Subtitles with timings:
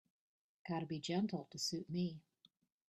[0.67, 2.21] Gotta be gentle to suit me.